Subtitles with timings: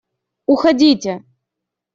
[0.53, 1.13] Уходите!..